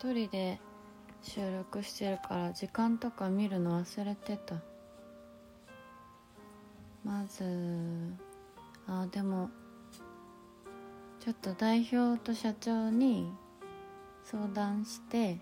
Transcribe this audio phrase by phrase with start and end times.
[0.00, 0.58] 一人で
[1.20, 4.54] 収録してるから時間とか見るの忘れてた。
[7.04, 7.44] まず
[8.86, 9.50] あでも
[11.22, 13.30] ちょっと代表と社長に
[14.24, 15.36] 相談して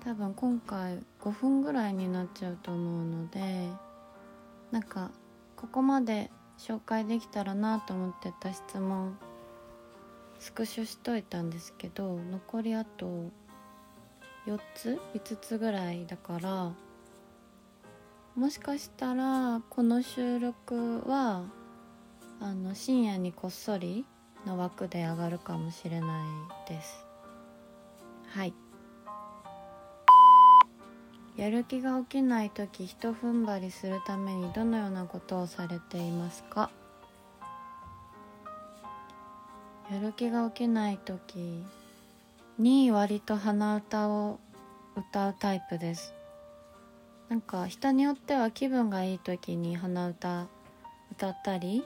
[0.00, 3.68] 多分今回5分ぐらいになっちゃうと思うので
[4.72, 5.12] なんか
[5.54, 9.16] ここまで紹介できたらなと思ってた質問
[10.40, 13.06] スクショしといたんですけど残りあと
[14.46, 16.72] 4つ5つぐらいだから
[18.34, 21.44] もしかしたらこの収録は
[22.40, 24.06] あの深夜にこっそり
[24.46, 26.24] の枠で上がるかもしれな
[26.66, 27.04] いです。
[28.28, 28.54] はい。
[31.36, 36.70] やる気が起きない時ひと踏ん張りするためにどのようなことをされていますか？
[39.90, 41.64] やる気が起きない時
[42.58, 44.38] に割と鼻歌を
[44.96, 46.14] 歌うタイプです。
[47.28, 50.46] なんか人によっては気分がいい時に鼻歌
[51.12, 51.84] 歌ったり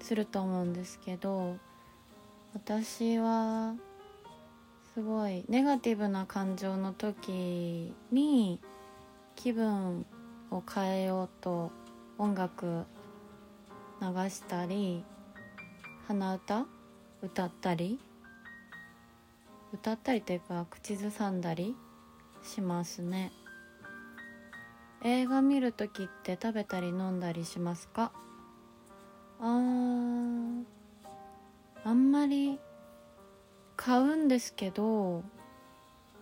[0.00, 1.56] すると思うんですけど
[2.54, 3.74] 私は
[4.94, 8.60] すごいネガティブな感情の時に
[9.34, 10.06] 気分
[10.52, 11.72] を変えようと
[12.18, 12.84] 音楽
[14.00, 15.04] 流したり
[16.08, 16.66] 鼻歌？
[17.20, 18.00] 歌ったり？
[19.74, 21.76] 歌ったりというか口ずさんだり？
[22.42, 23.30] しますね。
[25.04, 28.10] 映画見る時って食べたり飲んだりしますか？
[29.38, 30.64] あー
[31.84, 32.58] あんまり
[33.76, 35.22] 買うんですけど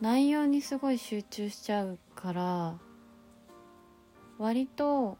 [0.00, 2.74] 内容にすごい集中しちゃうから
[4.36, 5.16] 割と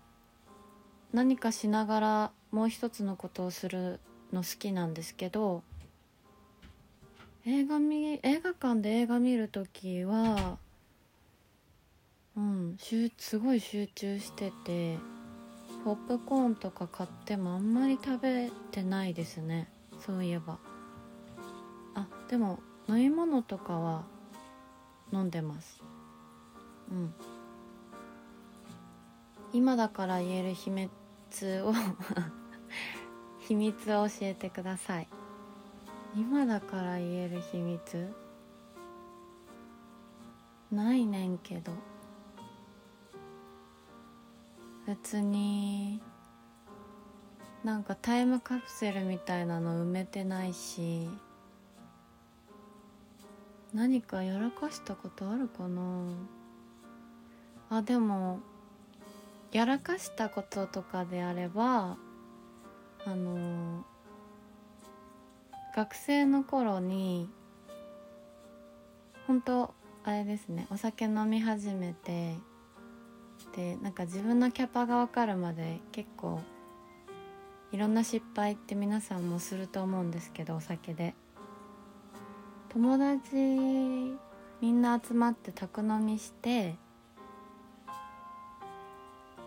[1.13, 4.01] 何かしながらもう一つのことをする
[4.33, 5.63] の好きなんですけど
[7.45, 10.59] 映画見映画館で映画見る時は
[12.37, 12.77] うん
[13.17, 14.99] すごい集中してて
[15.87, 19.69] ポップコーンとか買ってもあんまり食べてないですね。
[20.05, 20.59] そういえば。
[21.95, 22.59] あでも
[22.89, 24.03] 飲み物とかは
[25.13, 25.81] 飲んでます。
[26.91, 27.15] うん。
[29.53, 30.91] 今だから言える秘密
[31.63, 31.73] を
[33.47, 35.09] 秘密を教えてください。
[36.17, 38.13] 今だから言える秘密？
[40.73, 41.73] ないねんけど。
[44.87, 46.01] 別に
[47.63, 51.09] なんかタイムカプセルみたいなの埋めてないし。
[53.75, 55.83] 何かやらかしたことあるかな？
[57.69, 58.41] あでも
[59.53, 61.97] やらかしたこととかであれば
[63.07, 63.85] あの
[65.75, 67.31] 学生の頃に
[69.27, 69.75] 本当
[70.05, 72.35] あれですねお酒飲み始めて
[73.55, 76.41] でなんか自分のキャパが分かるまで結構
[77.73, 81.15] いろんな失敗って皆さんもすると思うんですけどお酒で。
[82.69, 83.35] 友達
[84.61, 86.77] みんな集まって宅飲みして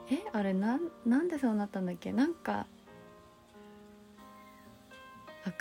[0.09, 2.11] えあれなんなんでそうなったんだっけ？
[2.11, 2.65] なんか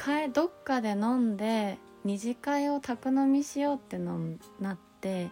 [0.08, 4.18] かえどっかで飲んで二次会を宅飲みしようっての
[4.58, 5.28] なって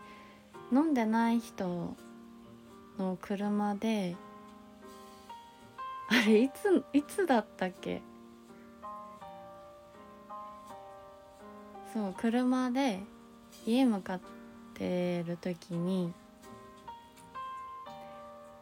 [0.70, 1.96] 飲んでない人
[2.98, 4.14] の車で
[6.10, 8.02] あれいついつだったっけ？
[11.94, 13.00] そう車で
[13.64, 14.20] 家向かっ
[14.74, 16.12] てる時に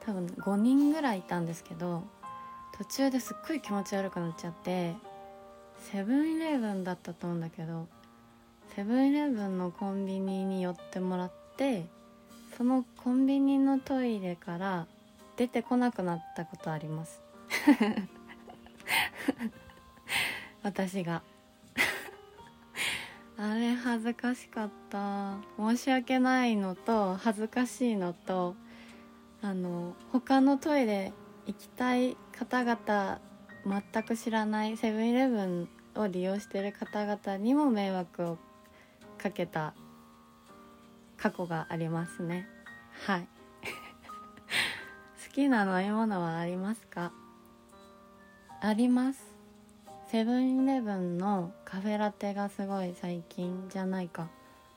[0.06, 2.04] 多分5人ぐらいいたんですけど
[2.78, 4.94] 途中ですっごい気持ち悪くなっちゃって
[5.92, 7.86] セブンイレブンだったと思うんだけど
[8.74, 11.86] セブンイレブンのコンビニに寄ってもらって
[12.56, 14.86] そのコンビニのトイレから
[15.36, 17.20] 出てこなくなったことあります。
[20.62, 21.22] 私が。
[23.36, 25.36] あれ恥ずかしかった。
[25.58, 28.54] 申し訳ないのと恥ずかしいのと
[29.42, 31.12] あの他のトイレ
[31.46, 33.20] 行きたい方々
[33.66, 38.38] 全く知らないセブンイレブンを利用している方々にも迷惑を
[39.18, 39.74] かけた
[41.16, 42.46] 過去がありますね。
[43.06, 43.28] はい。
[45.26, 47.12] 好きな飲み物はありますか？
[48.60, 49.34] あります。
[50.08, 54.28] セブンイレブンのカフェラテがすごい最近じゃないか。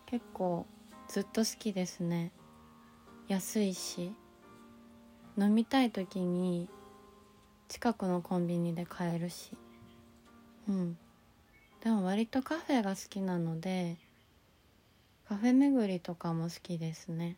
[0.06, 0.66] 結構
[1.10, 2.31] ずっと好きですね。
[3.28, 4.16] 安いし。
[5.38, 6.68] 飲みたい時に
[7.67, 9.51] 近くのコンビニで買えるし。
[10.69, 10.97] うん。
[11.83, 13.97] でも割とカフェが好きなので
[15.29, 17.37] カフェ巡りとかも好きですね。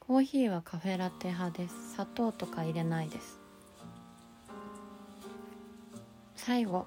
[0.00, 1.92] コーヒーはカフェラテ派です。
[1.92, 3.38] 砂糖とか入れないです。
[6.36, 6.86] 最後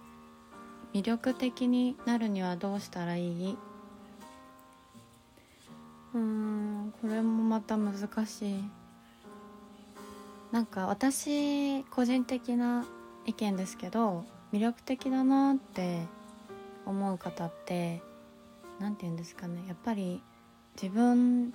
[0.94, 3.58] 魅力的になるにはどうしたらいい？
[6.14, 7.96] うーんこれもまた難
[8.26, 8.64] しい。
[10.52, 12.86] なんか私個人的な
[13.26, 16.02] 意見ですけど魅力的だなって
[16.86, 18.02] 思う方って
[18.80, 20.22] 何て言うんですかねやっぱり
[20.82, 21.54] 自分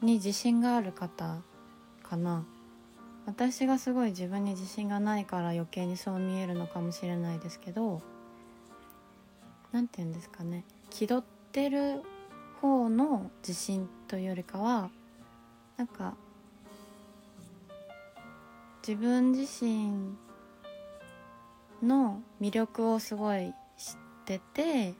[0.00, 1.36] に自信がある方
[2.02, 2.44] かな。
[3.26, 8.02] 私がすごい自分に自信がないから余計にそう見えるのかもしれないですけど
[9.72, 12.02] 何て言うんですかね気取ってる
[12.60, 14.90] 方の自信というよりかは
[15.76, 16.14] なんか
[18.86, 20.14] 自分自身
[21.82, 23.94] の魅力をすごい知っ
[24.26, 24.94] てて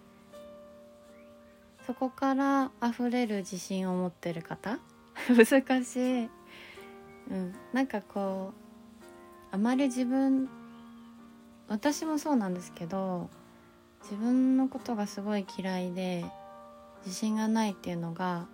[1.86, 4.78] そこから溢れる自信を持ってる方。
[5.28, 6.31] 難しい、
[7.31, 8.54] うん、なんかこ
[9.52, 10.48] うあまり自分
[11.69, 13.28] 私もそうなんですけど
[14.02, 16.25] 自分のことがすごい嫌いで
[17.04, 18.46] 自信がないっていうのが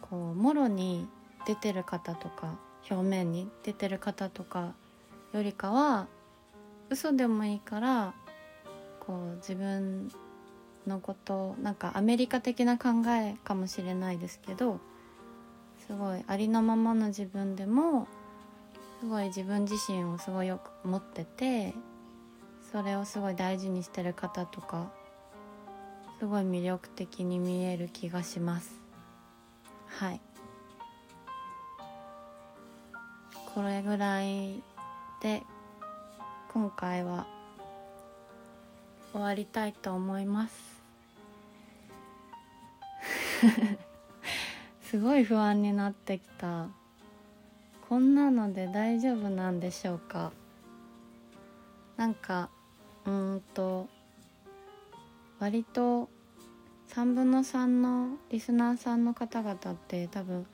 [0.00, 1.08] こうもろに
[1.46, 2.58] 出てる方とか
[2.90, 4.74] 表面に出てる方とか
[5.32, 6.08] よりかは
[6.90, 8.14] 嘘でもいいから
[9.00, 10.10] こう自分
[10.86, 14.80] のことなんかアメリカ的な考えかもしれないですけど
[15.86, 18.06] すごいありのままの自分でも
[19.00, 21.74] すごい自分自身をすごいよく持ってて
[22.70, 24.90] それをすごい大事にしてる方とか
[26.18, 28.80] すごい魅力的に見える気がします。
[29.88, 30.20] はい。
[33.54, 34.62] これぐらい
[35.20, 35.42] で
[36.54, 37.26] 今回は
[39.12, 40.82] 終わりたいと思います。
[44.88, 46.68] すごい不安になってきた。
[47.90, 50.32] こんなので大丈夫なんでしょうか。
[51.98, 52.48] なんか
[53.04, 53.86] うんと
[55.38, 56.08] 割と
[56.88, 60.46] 3分の3のリスナーさんの方々って多分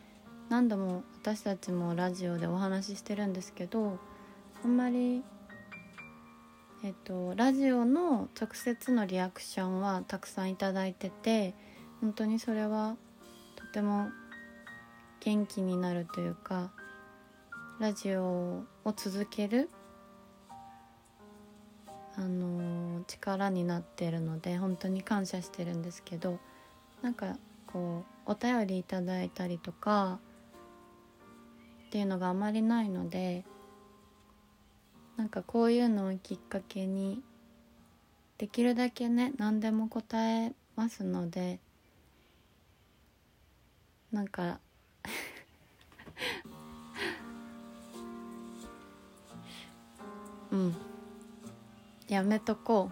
[0.48, 3.98] 何度も私たちもラジオでお話ししてるんですけど
[4.64, 5.22] あんまり
[6.82, 11.54] えっとラジオの直接のリアクションはたくさんいただいてて
[12.00, 12.96] 本当にそれは
[13.56, 14.08] とても
[15.20, 16.70] 元気になるというか
[17.78, 18.64] ラジオを
[18.96, 19.68] 続ける
[22.16, 26.38] あの力になってるので本当に感謝してるんですけど
[27.02, 27.36] なんか
[27.66, 30.18] こうお便りいただいたりとか
[31.88, 33.46] っていうのがあまりないので
[35.16, 37.22] なんかこういうのをきっかけに
[38.36, 41.60] できるだけね何でも答えますので
[44.12, 44.60] なんか
[50.50, 50.74] うん。
[52.08, 52.90] やめとこ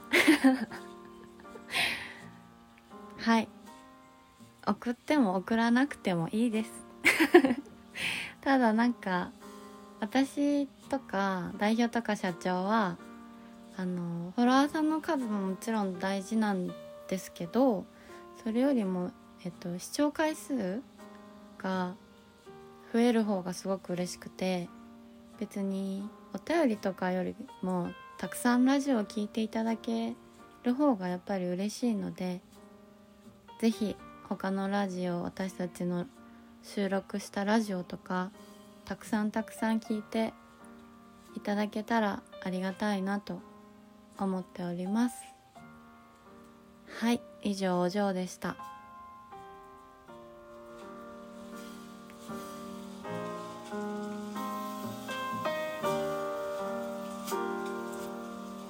[3.19, 3.23] う。
[3.23, 3.49] はい。
[4.67, 6.71] 送っても送らなくてもいいです。
[8.47, 9.33] ただなんか
[9.99, 12.97] 私とか代表とか社長は
[13.77, 16.73] あのフォロワーさんの数ももちろん大事なん
[17.09, 17.85] ですけど
[18.45, 19.11] それよりも、
[19.45, 20.81] えっと、視聴回数
[21.59, 21.97] が
[22.93, 24.69] 増える方がすごく嬉しくて
[25.41, 30.15] 別にお便りとかよりもたくさんラジオを聴いていただけ
[30.63, 32.41] る方がやっぱり嬉しいので
[33.61, 33.97] 是非
[34.29, 36.07] 他のラジオ私たちの
[36.67, 38.33] 収録したラジオとか
[38.85, 40.35] たくさんたくさん聞いて
[41.37, 43.41] いただけたらありがたいなと
[44.19, 45.17] 思っております。
[46.99, 48.76] はい以上お嬢でした。